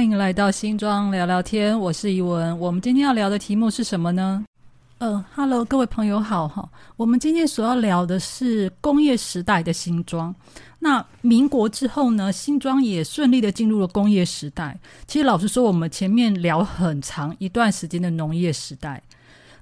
[0.00, 2.58] 欢迎来到新庄聊聊天，我是怡文。
[2.58, 4.42] 我们今天要聊的题目是什么呢？
[4.96, 6.66] 呃，Hello，各位朋友好哈。
[6.96, 10.34] 我们今天所要聊的是工业时代的新庄。
[10.78, 14.74] 那民国之后呢，新庄也顺利的进入了工业时代。
[15.06, 19.02] 其实老实说，我们前面聊很长一段时间的农业时代，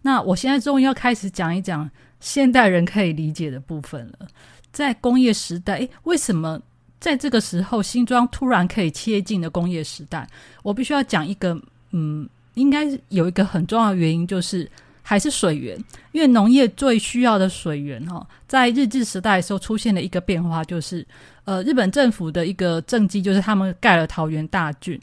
[0.02, 4.28] 那我现在终于要开始讲一讲现代人可以理解的部分了。
[4.70, 6.60] 在工业时代，诶，为什么？
[7.00, 10.28] 在这个时候，新庄突然可以切进的工业时代。
[10.62, 11.60] 我必须要讲一个，
[11.92, 14.68] 嗯，应该有一个很重要的原因，就是
[15.02, 15.78] 还是水源。
[16.12, 21.06] 因为农业最需要的水源，哈，在日治时代的时候出现了一个变化，就是
[21.44, 25.00] 呃，日本政府的一个政绩，就是他们盖了桃园大郡。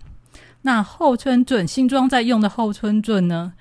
[0.62, 3.54] 那后村圳新庄在用的后村圳呢，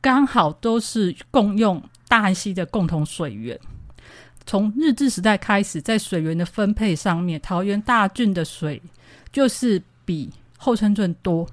[0.00, 3.58] 刚好都是共用大汉溪的共同水源。
[4.46, 8.80] 从日治时代开始，在水源的分配上面，桃园大郡的水
[9.32, 11.48] 就是比后村镇多。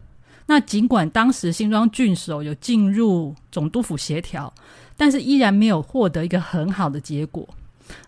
[0.45, 4.53] 那尽管当时新庄郡守有进入总督府协调，
[4.97, 7.47] 但是依然没有获得一个很好的结果。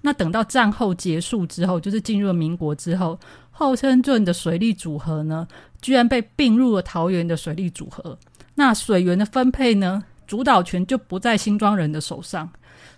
[0.02, 3.18] 那等到战后结束之后，就是进入了民国之后，
[3.52, 5.48] 后村镇的水利组合呢，
[5.82, 8.18] 居然被并入了桃园的水利组合。
[8.56, 12.50] 那水源的分配呢，主导权就不在新庄人的手上。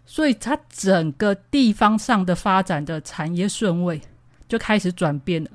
[0.05, 3.99] 所以，它整个地方上的发展的产业顺位
[4.47, 5.49] 就开始转变了，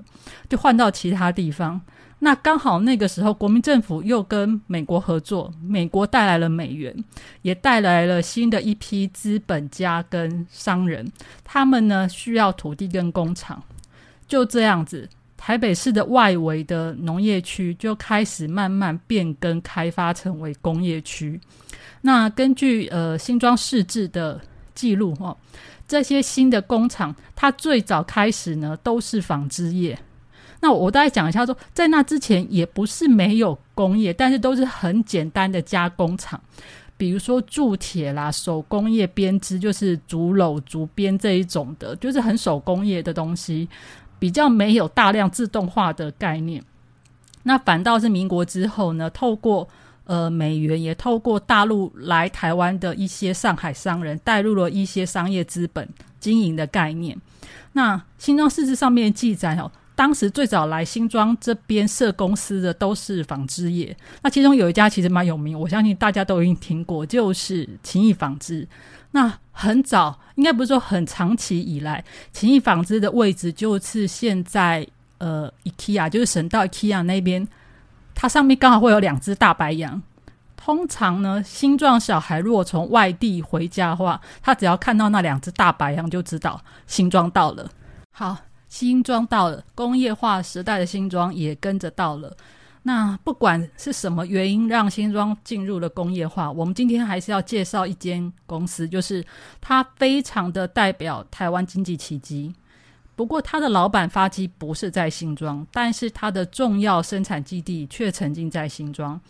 [0.49, 1.81] 就换到其他地方。
[2.23, 6.95] 那刚好那个时候，国民政府又跟美国合作，美国带来了美元，
[7.41, 11.11] 也带来了新的一批资本家跟商人，
[11.43, 13.63] 他们呢需要土地跟工厂。
[14.29, 15.09] 就这样子，
[15.43, 21.41] 台北市的外围的农业区就开始慢慢变更开发，成为工业区。
[22.03, 24.39] 那根据呃新庄市志的
[24.75, 25.35] 记录哈，
[25.89, 29.99] 这些新的工厂，它最早开始呢都是纺织业。
[30.61, 36.39] 那我大概讲一下，说在那之前也不是没有工业，但是都是很简单的加工厂，
[36.99, 43.67] 比如说铸铁啦、手工业编织，就是竹篓、竹编这一种的，就是很手工业的东西，
[44.21, 46.63] 比较没有大量自动化的概念。
[47.43, 49.67] 那反倒是民国之后呢，透过
[50.05, 55.89] 呃，美元也透过大陆来台湾的一些上海商人，带入了一些商业资本
[56.19, 57.17] 经营的概念。
[57.73, 63.97] 那新庄市志上面记载哦，当时最早来新庄这边设公司的都是纺织业。
[64.23, 68.67] 那其中有一家其实蛮有名，我相信大家都已经听过，就是勤益纺织。
[69.13, 74.87] 那很早，应该不是说很长期以来，勤益纺织的位置就是现在
[75.19, 77.47] 呃，IKEA，就是省道 IKEA 那边。
[78.15, 80.03] 它上面刚好会有两只大白羊。
[80.57, 87.67] 通常呢，新壮小孩如果从外地回家的话，他只要看到那两只大白羊，就知道新庄到了。
[88.13, 88.37] 好，
[88.69, 92.37] 新庄到了，工业化时代的新庄也跟着到了。
[92.83, 99.25] 那不管是什么原因让新庄进入了工业化，我们今天还是要介绍一间公司，就是
[99.61, 102.55] 它非常的代表台湾经济奇迹。
[103.15, 109.21] 不过，他的老板发迹不是在新庄，但是他的重要生产基地却曾经在新庄。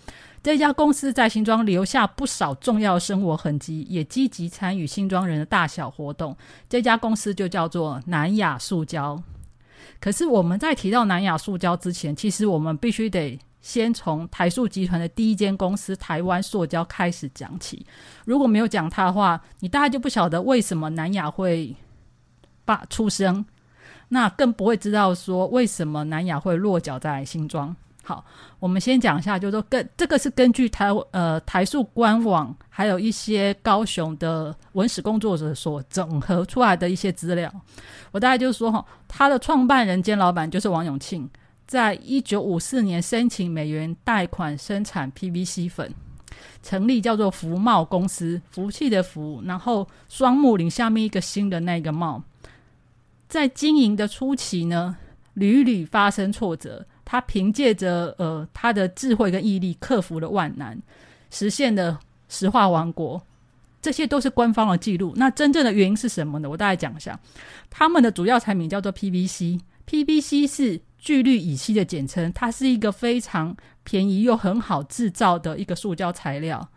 [0.45, 6.37] 这家公司在新庄留下不少重要生活痕迹，也积极参与新庄人的大小活动。
[6.69, 9.21] 这家公司就叫做南亚塑胶。
[10.01, 17.85] 可是我们在提到南亚塑胶之前，其实我们必须得先从台塑集团的第一间公司台湾塑胶开始讲起。
[18.25, 21.75] 如果没有讲它的话，你大概就不晓得为什么南亚会
[22.65, 23.45] 罢出生。
[24.09, 27.77] 那更不会知道说为什么南亚会落脚在新庄。
[28.03, 28.25] 好，
[28.59, 37.53] 我们先讲一下，就是说根这个是根据台呃台塑官网，还有一些高雄的文史工作者所整合出来的一些资料。
[38.11, 41.29] 我大概就是说哈，他的创办人兼老板就是王永庆，
[41.67, 45.95] 在一九五四年申请美元贷款生产 PVC 粉，
[46.63, 52.25] 成立叫做福茂公司，福气的福，然后双木林下面一个新的那个茂。
[53.29, 54.97] 在经营的初期呢，
[55.35, 56.87] 屡屡发生挫折。
[57.11, 60.81] 他凭借着呃他的智慧跟毅力，克服了万难，
[61.29, 61.99] 实现了
[62.29, 63.21] 石化王国。
[63.83, 65.13] 这些都是官方的记录。
[65.17, 66.49] 那真正的原因是什么呢？
[66.49, 67.19] 我大概讲一下。
[67.69, 76.69] 他们的主要产品叫做 PVC，PVC 是聚氯乙烯的简称，它是一个非常便宜又很好制造的一个塑胶材料。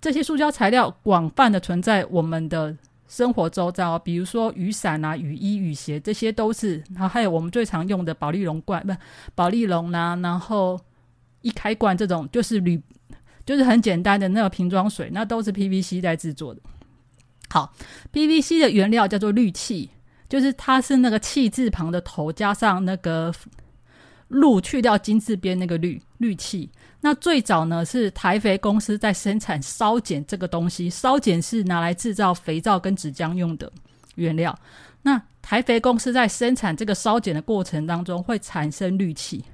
[0.00, 2.76] 这些塑胶材料广泛的存在我们的。
[3.08, 6.84] 生活周遭，比如说雨伞啊、雨衣、雨鞋，这些都是。
[6.94, 8.94] 然后还有我们最常用的保利龙罐，不，
[9.34, 10.14] 保利龙啦。
[10.22, 10.78] 然后
[11.40, 12.80] 一开罐这种就是铝，
[13.46, 16.60] 就是很简单的那个瓶装水，那都是 PVC 在制作的。
[17.48, 17.72] 好
[18.12, 19.88] ，PVC 的原料叫做氯气，
[20.28, 23.32] 就是它是那个气字旁的头加上那个
[24.28, 26.70] 氯去掉金字边那个氯氯气。
[27.00, 33.72] 那最早呢是台肥公司在生产烧碱这个东西，烧碱是拿来制造肥皂跟纸浆用的
[34.16, 34.58] 原料。
[35.02, 39.44] 那台肥公司在生产这个烧碱的过程当中会产生氯气，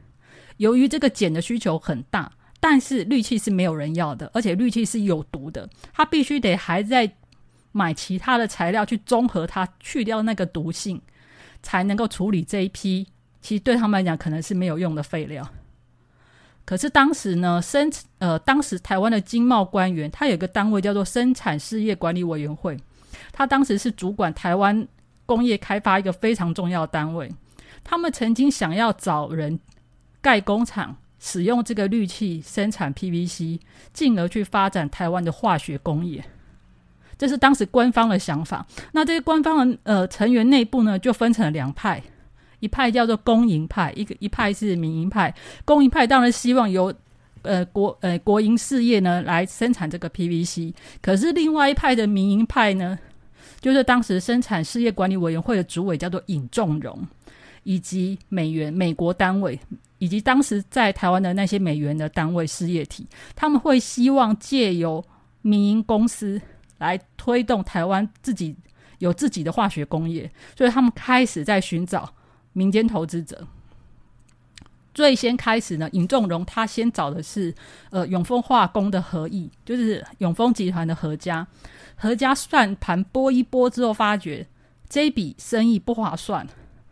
[0.57, 7.13] 由于这个碱的需求很大，但是氯气是没有人要的，而且氯气是有毒的，它必须得还在
[7.73, 11.01] 买其他的材料去中和它，去掉那个毒性，
[11.63, 13.07] 才能够处理这一批
[13.45, 15.47] 其实对他们来讲可能是没有用的废料。
[16.65, 22.75] 可是当时呢，生呃，当时台湾的经贸官员，他有个单位叫做生产事业管理委员会，
[23.33, 24.89] 他当时是主管台湾
[25.27, 27.31] 工业开发一个非常重要的单位。
[27.85, 29.61] 他们曾经想要找人
[30.23, 33.61] 盖工厂，使用这个氯气生产 PVC，
[33.93, 36.25] 进而去发展台湾的化学工业。
[37.19, 38.67] 这是当时官方的想法。
[38.93, 42.03] 那这些官方的呃成员内部呢，就分成了两派。
[42.65, 45.35] 一派叫做公营派，一个一派是民营派。
[45.67, 46.93] 公营派当然希望由
[47.43, 50.73] 呃国呃国营事业呢来生产这个 PVC，
[51.03, 52.99] 可是另外一派的民营派呢，
[53.61, 57.07] 就是当时生产事业管理委员会的主委叫做尹仲荣，
[57.65, 59.61] 以及美元美国单位，
[59.99, 63.07] 以及当时在台湾的那些美元的单位事业体，
[63.37, 65.05] 他们会希望借由
[65.43, 66.41] 民营公司
[66.79, 68.57] 来推动台湾自己
[69.01, 72.11] 有自己的化学工业，所以他们开始在寻找。
[72.55, 73.47] 民间投资者
[74.95, 77.53] 最先开始呢，尹仲荣他先找的是
[77.91, 81.47] 呃永丰化工的合意，就是永丰集团的何家，
[81.97, 84.47] 何家算盘拨一拨之后，发觉
[84.89, 86.47] 这一笔生意不划算，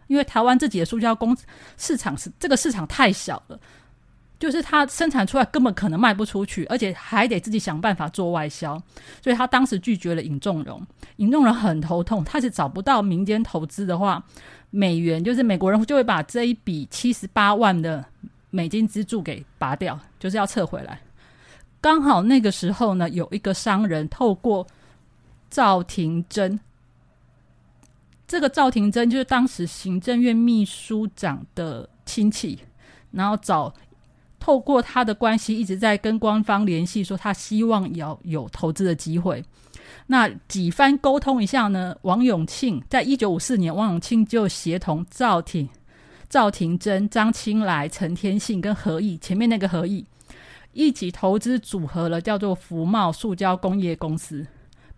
[0.09, 1.37] 因为台湾自己的塑胶工
[1.79, 3.61] 市场是这个市场太小了。
[4.43, 8.77] 就是他生产出来根本可能卖不出去，而且还得自己想办法做外销，
[9.23, 10.85] 所以他当时拒绝了尹仲荣。
[11.19, 14.21] 尹仲荣很头痛，他是找不到民间投资的话，
[14.71, 18.05] 美元就是美国人就会把这一笔七十八万的
[18.50, 21.00] 美金资助给拔掉，就是要撤回来。
[21.81, 24.67] 刚好那个时候呢，有一个商人透过
[25.50, 26.59] 赵廷珍，
[28.27, 32.59] 这个赵廷珍就是当时行政院秘书长的亲戚，
[33.12, 33.73] 然后找。
[34.43, 39.44] 透过他的关系，一直在跟官方联系，说他希望要有投资的机会。
[40.09, 41.94] 那几番沟通一下呢？
[42.03, 45.69] 王永庆在一九五四年，王永庆就协同赵廷、
[46.29, 50.05] 赵廷珍、张青来、陈天信跟何毅，前面那个何毅
[50.73, 54.44] 一起投资组合了叫做福茂塑胶工业公司，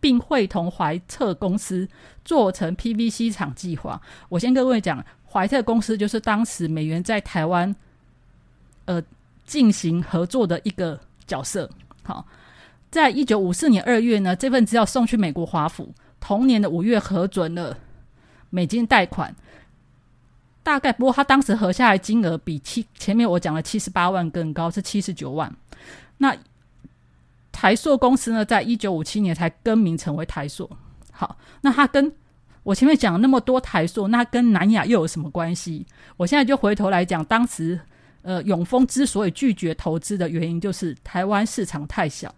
[0.01, 1.87] 并会同怀特公司
[2.25, 4.01] 做成 PVC 厂计划。
[4.31, 7.77] 我先跟各位讲，怀特公司就是当时美元在台湾，
[8.87, 9.03] 呃。
[9.45, 11.69] 进行合作的一个角色。
[12.03, 12.27] 好，
[12.91, 15.95] 在一九五四年二月呢，这份资料送去美国华府。
[16.21, 17.77] 同年的五月核准了
[18.49, 19.35] 美金贷款，
[20.63, 25.55] 大概不过他当时核下来金额比七前面我讲的七十八万更高，是七十九万。
[26.17, 26.35] 那
[27.53, 30.71] 台硕公司呢，在一九五七年才更名成为台硕。
[31.13, 32.11] 好，那他跟
[32.63, 35.87] 我前面讲那么多台硕，那跟南亚又有什么关系？
[36.17, 37.79] 我现在就回头来讲当时。
[38.25, 42.35] 呃，永丰之所以拒绝投资的原因，就是台湾市场太小。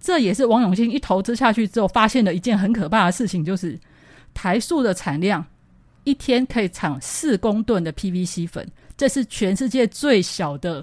[0.00, 3.78] 这也是王永庆一投资下去之后，发现的一件很可怕的事情，就是
[4.32, 5.44] 台塑的产量
[6.04, 10.82] 一天可以产四公吨的 PVC 粉，这是全世界最小的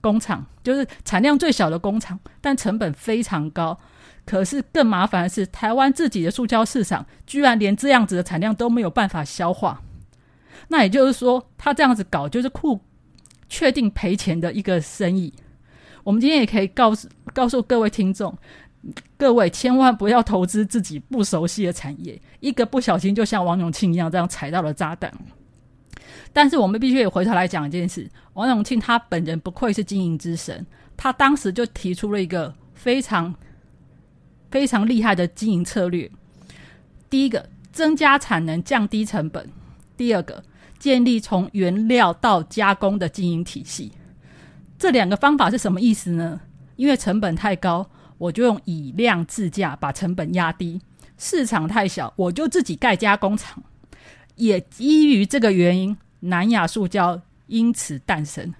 [0.00, 3.76] 工厂，就是产量最小的工厂，但成本非常高。
[4.24, 9.82] 可是更麻烦的是，台湾自己的塑胶市场居然连这样子的产量都没有办法消化。
[10.68, 12.80] 那也就是说，他这样子搞，就是库。
[13.54, 15.32] 确定赔钱的一个生意，
[16.02, 18.36] 我们今天也可以告诉告诉各位听众，
[19.16, 25.08] 各位千万不要投资自己不熟悉的产业，一个不小心就像王永庆一样这样踩到了炸弹。
[26.32, 33.32] 但是我们必须也回头来讲一件事，王永庆他本人不愧是经营之神，他当时就提出了一个非常
[34.50, 36.10] 非常厉害的经营策略。
[37.08, 39.44] 第一个，增加产能，降低成本；
[39.96, 40.42] 第二个。
[40.84, 43.90] 建立从原料到加工的经营体系，
[44.78, 46.38] 这两个方法是什么意思呢？
[46.76, 47.88] 因为成本太高，
[48.18, 50.78] 我就用以量制价把成本压低；
[51.16, 53.62] 市场太小，我就自己盖加工厂。
[54.34, 58.52] 也基于这个原因，南亚塑胶因此诞生。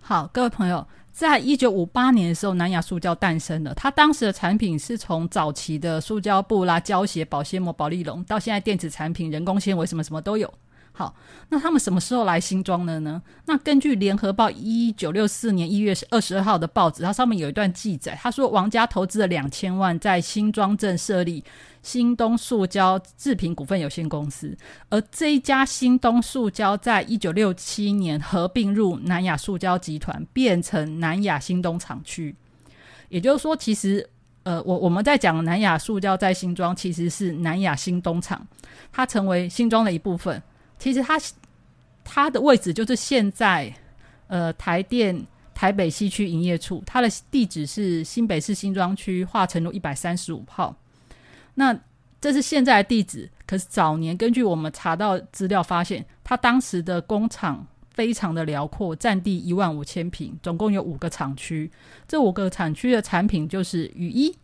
[0.00, 0.86] 好，各位朋友。
[1.16, 3.72] 在一九五八年的时候，南亚塑胶诞生了。
[3.74, 10.52] 它当时的产品是从早期的塑胶布啦、胶鞋、保鲜膜、保利龙，到现在电子产品、人工纤维什么什么都有。
[10.98, 11.14] 好，
[11.50, 13.20] 那他们什么时候来新庄的呢？
[13.44, 21.44] 那根据联合报一九六四年一月二十二号的报纸，它上面有一段记载，他说王家投资了两千万在新庄镇设立
[21.82, 24.56] 新东塑胶制品股份有限公司，
[24.88, 32.34] 而这一家新东塑胶在一九六七年合并入南亚塑胶集团，变成南亚新东厂区。
[33.10, 34.08] 也就是说，其实
[34.44, 38.46] 呃，我我们在讲南亚塑胶在新庄，其实是南亚新东厂，
[38.90, 40.42] 它成为新庄的一部分。
[40.78, 41.20] 其实它
[42.04, 43.74] 它的位置就是现在
[44.28, 50.76] 呃台电台北西区营业处，它的地址是新北市新庄区化成路一百三十五号。
[51.54, 51.78] 那
[52.20, 61.70] 这是现在的地址，可是早年根据我们查到资料发现，它当时的工厂非常的辽阔，占地一万五千平，总共有五个厂区。
[62.06, 64.36] 这五个厂区的产品就是雨衣、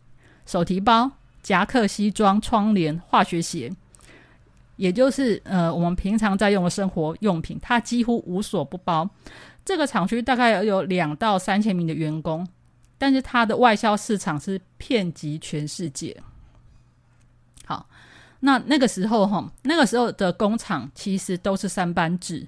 [0.46, 1.10] 手提包、
[1.42, 3.70] 夹克、西装、窗帘、化学鞋。
[4.82, 9.08] 也就是呃，我们平常在用的生活用品，它几乎无所不包。
[9.64, 12.44] 这个厂区大概有两到三千名的员工，
[12.98, 16.20] 但是它的外销市场是遍及全世界。
[17.64, 17.86] 好，
[18.40, 22.44] 那那个时候哈，那个时候的工厂其实都是三班制，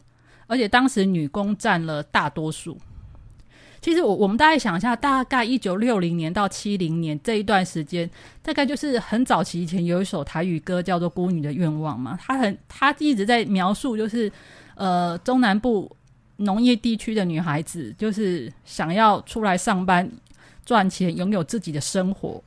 [0.49, 2.77] 而且当时女工占了大多数。
[3.85, 8.09] 其实我我们大概想一下，大概一九六零年到七零年这一段时间，
[8.41, 14.33] 大概就是很早期以前有一首台语歌叫做《孤女的愿望》嘛，他很他一直在描述，就是
[14.75, 15.95] 呃中南部
[16.37, 20.11] 农业地区的女孩子，就是想要出来上班
[20.65, 22.43] 赚钱，拥有自己的生活。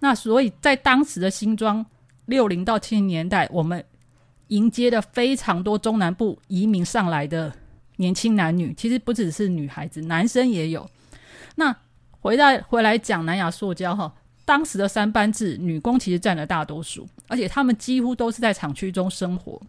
[0.00, 1.86] 那所以在当时的新庄
[2.26, 3.82] 六零到七零年代，我们
[4.48, 7.50] 迎接了非常多中南部移民上来的。
[8.02, 10.90] 年轻男女其实不只是女孩子，男生也有。
[11.54, 11.74] 那
[12.20, 14.12] 回到回来讲南亚塑胶哈，
[14.44, 19.62] 当时的三班制，女工其实占了大多数，而且他们几乎都是在厂区中生活。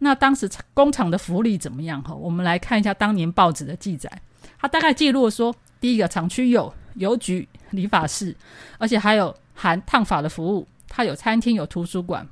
[0.00, 2.14] 那当时工厂的福利怎么样哈？
[2.14, 4.10] 我们来看一下当年报纸的记载，
[4.58, 8.36] 它大概记录说，第一个厂区有邮局、理发室，
[8.76, 12.28] 而且还有含烫发的服务，它有餐厅、有图书馆，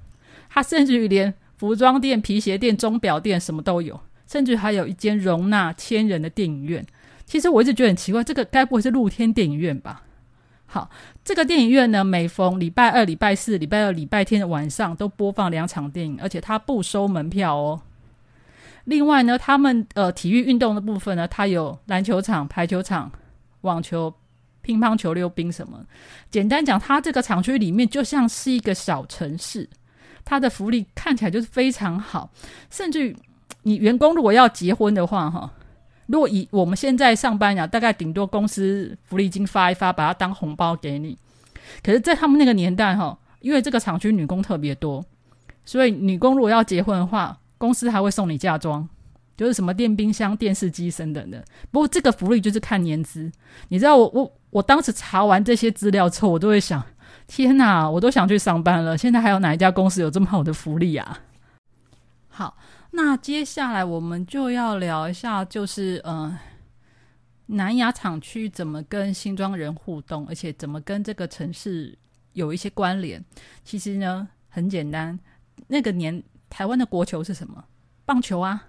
[0.50, 3.98] 它甚至于连服装店、皮鞋店、钟表店什么都有。
[4.30, 6.86] 甚至还有一间容纳千人的电影院。
[7.24, 10.02] 其实我一直觉得很奇怪，这个该不会是露天电影院吧？
[10.64, 10.90] 好，
[11.24, 17.80] 这个电影院呢，每逢礼拜二、礼拜四、礼拜二、礼拜天的晚上都播放两场电影，而且它不收门票哦。
[18.84, 23.10] 另外呢，他们呃体育运动的部分呢，它有篮球场、排球场、
[23.62, 24.12] 网球、
[24.62, 25.84] 乒乓球、溜冰什么。
[26.30, 29.68] 简单讲，它这个厂区里面就像是一个小城市，
[30.24, 32.30] 它的福利看起来就是非常好，
[32.70, 33.16] 甚至于。
[33.68, 35.52] 你员工如果要结婚的话，哈，
[36.06, 41.18] 如果以我们现在上班呀，大概顶多公司福利金发一发，把它当红包给你。
[41.84, 45.04] 可是，在他们那个年代，哈，因为这个厂区女工特别多，
[45.66, 48.88] 所以女工如果要结婚的话，公司还会送你嫁妆，
[49.36, 51.44] 就是什么电冰箱、电视机等等的。
[51.70, 53.30] 不过，这个福利就是看年资。
[53.68, 56.82] 你知道，我我我当时查完这些资料之后，我都会想：
[57.26, 58.96] 天哪，我都想去上班了。
[58.96, 61.20] 现在还有哪一家公司有这么好的福利啊？
[62.28, 62.56] 好。
[62.90, 66.38] 那接下来我们就要聊一下，就是呃，
[67.46, 71.96] 南雅厂区怎么跟新庄人互动，而且怎么跟这个城市
[72.32, 73.24] 有一些关联。
[73.64, 75.18] 其实呢，很简单，
[75.68, 77.64] 那个年台湾的国球是什么？
[78.04, 78.64] 棒球啊。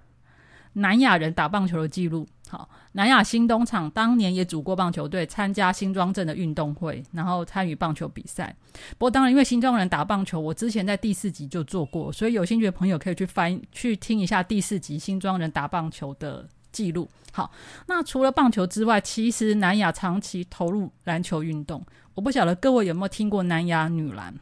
[0.73, 8.55] 南亚人打棒球的记录，好，南亚新东厂当年也组过棒球队，参加新庄镇的运动会，然后参与棒球比赛。
[8.91, 17.09] 不过当然，因为新庄人打棒球，我之前在第四集就做过，所以有兴趣的朋友可以去翻去听一下第四集新庄人打棒球的记录。
[17.31, 17.51] 好，
[17.88, 21.83] 那除了棒球之外，其实南亚长期投入篮球运动。
[22.13, 24.33] 我不晓得各位有没有听过南亚女篮？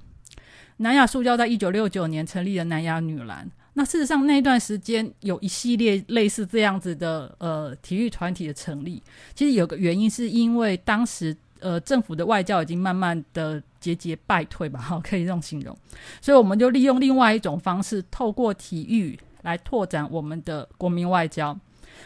[0.77, 3.49] 南亚塑胶在一九六九年成立了南亚女篮。
[3.79, 9.03] 那事实上，那一段时间有一系列类似这样子的呃体育团体的成立，
[9.35, 15.77] 其实有个原因是因为当时呃政府的外交已经慢慢的节节败退吧，哈， 可以这种形容。
[16.19, 21.55] 所以我们就利用另外一种方式，透过体育来拓展我们的国民外交。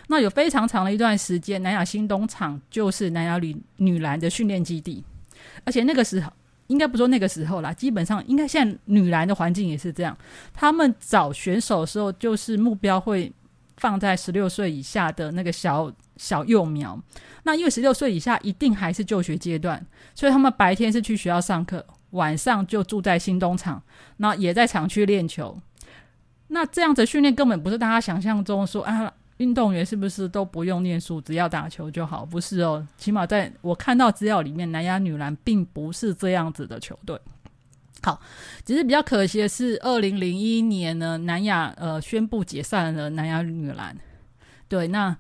[0.08, 5.02] 那有非常长的一段时间，南亚新东厂就是南亚女女篮的训练基地，
[5.64, 6.34] 而且那个时候。
[6.72, 10.18] 应该不说那个时候啦，基本上应该现在女篮的环境也是这样。
[10.54, 13.32] 他们找选手的时候，就是目标会
[13.76, 16.98] 放在十六岁以下的那个小小幼苗。
[17.44, 19.86] 那因为十六岁以下一定还是就学阶段，
[20.16, 23.84] 所以他们白天是去学校上课，晚上就住在新东厂，
[24.18, 25.60] 那也在厂区练球。
[26.48, 29.12] 那这样子训练根本不是大家想象中说啊。
[29.42, 32.24] 运动员是不是都不用念书，只要打球就好？
[32.24, 37.20] 不是哦，起码在我看到资料里面，南亚女篮并不是这样子的球队。
[38.04, 38.22] 好，
[38.64, 43.98] 只是比较可惜的是，二零零一年呢，南亚呃宣布解散了南亚女篮，
[44.68, 45.18] 对，那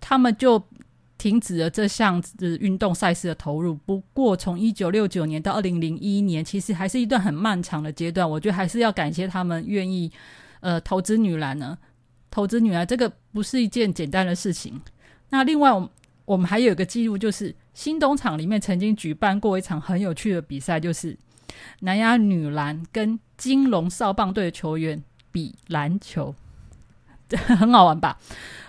[0.00, 0.60] 他们就
[1.18, 2.22] 停止了这项
[2.60, 3.74] 运动赛事的投入。
[3.74, 8.28] 不过，从一九六九年到二零零一年，其实还是一段很漫长的阶段。
[8.28, 10.10] 我觉得还是要感谢他们愿意
[10.60, 11.76] 呃投资女篮呢，
[12.30, 14.80] 投资女儿这个不是一件简单的事情。
[15.30, 15.90] 那另外，我
[16.24, 21.16] 我们还有一个记录，就是新东厂里面曾经举办过一场很有趣的比赛，就是。
[21.80, 26.32] 南亚女篮跟金龙少棒队的球员比篮球，
[27.48, 28.16] 很好玩吧？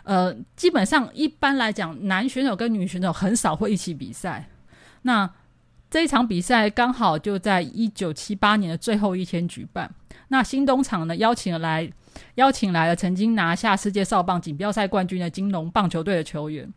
[0.03, 4.49] 呃，基本上一般来讲，男选手跟女选手很少会一起比赛。
[5.03, 5.29] 那
[5.91, 9.93] 这一场比赛刚好就在一九七八年的最后一天举办。
[10.29, 11.91] 那新东厂呢，邀请了来
[12.35, 16.71] 邀请来了曾经拿下世界少棒锦标赛冠军的金龙棒球队的球员。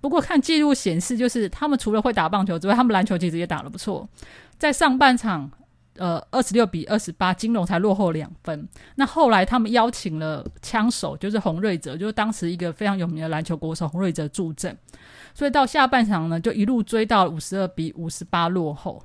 [0.00, 4.08] 不过看记录显示，就是他们除了会打棒球之外，他们篮球其实也打得不错。
[4.58, 5.50] 在上半场，
[5.96, 8.68] 呃，二十六比二十八，金龙才落后两分。
[8.96, 14.76] 那后来他们邀请了枪手，就是洪瑞哲，就是当时一个非常有名的篮球国手洪瑞哲助阵。
[15.34, 19.02] 所以到下半场呢，就一路追到五十二比五十八落后，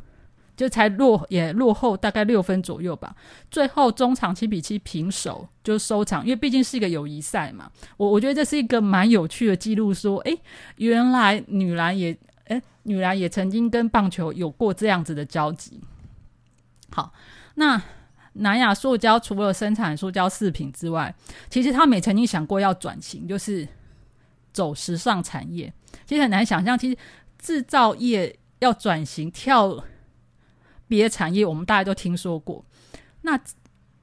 [0.55, 3.15] 就才落也落后大概六分左右吧。
[3.49, 7.69] 最后中场七比七平手就收场，因为毕竟是一个友谊赛嘛。
[7.97, 10.37] 我我觉得这是一个蛮有趣的记录，说，诶，
[10.77, 12.17] 原来女篮也。
[12.47, 15.79] 哎，女篮也曾经跟棒球有过这样子的交集。
[16.89, 17.13] 好，
[17.55, 17.81] 那
[18.33, 21.15] 南亚塑胶除了生产塑胶饰品之外，
[21.49, 23.65] 其实他们也曾经想过要转型，就是
[24.51, 25.71] 走时尚产业。
[26.05, 26.97] 其实很难想象，其实
[27.39, 29.81] 制造业要转型跳
[30.91, 32.65] 别的产业，我们大家都听说过。
[33.21, 33.39] 那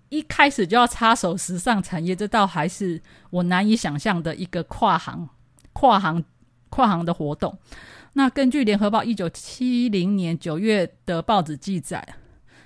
[0.08, 5.28] 一开始就要插手时尚产业，这倒还是我难以想象的一个跨行、
[5.74, 6.24] 跨行、
[6.70, 7.58] 跨行的活动。
[8.14, 12.02] 那根据联合报一九七零年九月的报纸记载，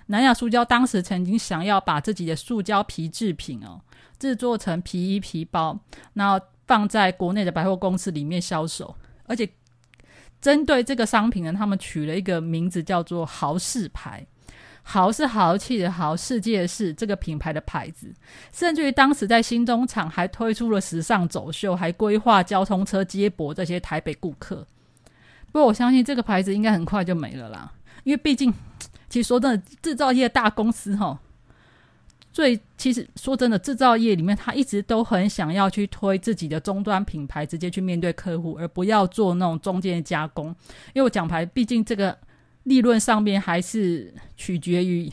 [0.06, 3.80] 南亚塑胶当时曾经想要把自己的塑胶皮制品哦
[4.20, 5.76] 制作成皮衣皮包，
[6.14, 9.48] 然后放在国内的百货公司里面销售，而且
[10.42, 14.26] 针对这个商品呢，他们取了一个名字叫做“豪士牌”，
[14.82, 18.12] 豪是豪气的豪，世界是这个品牌的牌子，
[18.52, 24.66] 甚至于当时在新中厂还推出了时尚走秀，还规划交通车接驳这些台北顾客。
[25.52, 28.52] 不过我相信这个牌子应该很快就没了啦，因为毕竟，
[29.08, 31.20] 其实说真的，制造业大公司哈，
[32.32, 40.46] 最其实说真的，制造业里面他一直都很想要去推自己的终端品牌，直接去面对客户，而不要做那种中间加工。
[40.94, 42.16] 因为我讲牌，毕竟这个
[42.62, 45.12] 利润上面还是取决于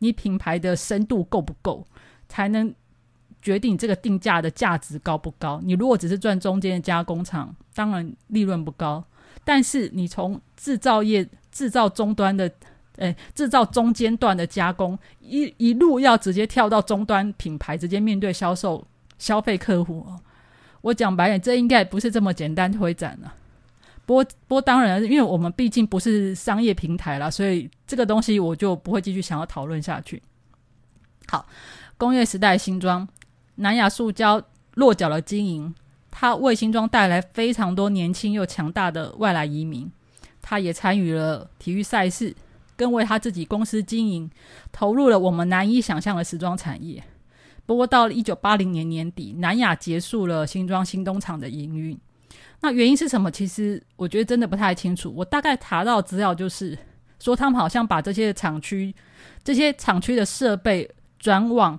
[0.00, 1.86] 你品牌的深度够不够，
[2.28, 2.74] 才能
[3.40, 5.58] 决定这个定价的价值高不高。
[5.64, 9.02] 你如果只是赚中间的加工厂，当然利润不高。
[9.44, 12.52] 但是你从制造业制造终端的，
[12.96, 18.86] 诶，制造中间段的加工，一一路要直接跳到终端品牌，直接面对销售
[19.18, 20.20] 消费客户哦。
[20.82, 23.34] 我讲白点，这应该不是这么简单推展了。
[24.04, 30.20] 不过，不过当然，因为我们毕竟不是商业平台啦，所以这个东西我就不会继续想要讨论下去。
[31.28, 31.46] 好，
[31.96, 33.08] 工业时代新装，
[33.54, 34.42] 南亚塑胶
[34.74, 35.74] 落脚了经营。
[36.10, 39.90] 他为新庄带来非常多年轻又强大的外来移民，
[40.42, 42.36] 他也参与了体育赛事，
[42.82, 44.28] 更为他自己公司经营
[44.72, 47.00] 投入了我们难以想象的时装产业。
[47.64, 51.96] 不过到了一九八零年年底，南亚结束了新庄新东厂的营运。
[52.60, 53.30] 那原因是什么？
[53.30, 55.12] 其实我觉得真的不太清楚。
[55.14, 56.76] 我大概查到资料就是
[57.20, 58.92] 说，他们好像把这些厂区、
[59.44, 60.90] 这些厂区的设备
[61.20, 61.78] 转往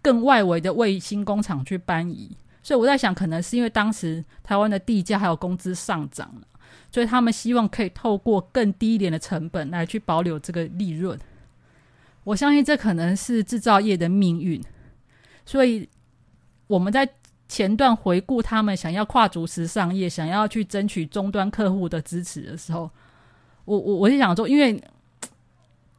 [0.00, 2.36] 更外围的卫星工厂去搬移。
[2.62, 6.46] 所以我在想，可能是因为当时台湾的地价还有工资上涨了，
[6.90, 11.18] 所以他们希望可以透过更低一点的成本来去保留这个利润。
[12.24, 14.62] 我相信这可能是制造业的命运。
[15.44, 15.88] 所以
[16.66, 17.08] 我们在
[17.48, 22.90] 前段回顾他们想要跨足时尚业、想要去争取终端客户的支持的时候，
[23.64, 24.82] 我我我就想说，因为。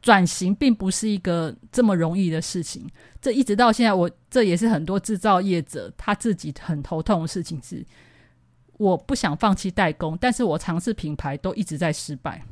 [0.00, 2.88] 转型并不是一个这么容易的事情，
[3.20, 7.60] 这一直到现在，我这也是很多制造业者他自己很头痛的事情。
[7.60, 7.84] 是
[8.78, 12.42] 我不想放弃代工，但是我尝试品牌都一直在失败。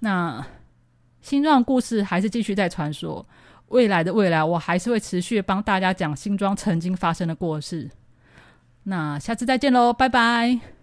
[0.00, 0.44] 那
[1.22, 3.26] 新装故事还是继续在传说，
[3.68, 7.90] 未来的未来，我还是会持续帮大家讲新装曾经发生的过事。
[8.82, 10.79] 那下次再见喽，拜拜。